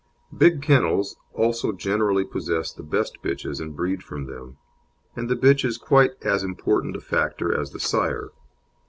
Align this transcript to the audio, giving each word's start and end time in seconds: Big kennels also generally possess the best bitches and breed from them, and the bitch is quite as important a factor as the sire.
Big 0.35 0.63
kennels 0.63 1.15
also 1.33 1.71
generally 1.71 2.25
possess 2.25 2.73
the 2.73 2.81
best 2.81 3.21
bitches 3.21 3.61
and 3.61 3.75
breed 3.75 4.01
from 4.01 4.25
them, 4.25 4.57
and 5.15 5.29
the 5.29 5.35
bitch 5.35 5.63
is 5.63 5.77
quite 5.77 6.13
as 6.23 6.43
important 6.43 6.95
a 6.97 7.01
factor 7.01 7.53
as 7.55 7.69
the 7.71 7.79
sire. 7.79 8.31